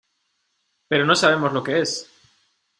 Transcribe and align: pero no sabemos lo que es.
pero 0.87 1.05
no 1.05 1.15
sabemos 1.15 1.53
lo 1.53 1.61
que 1.61 1.79
es. 1.81 2.09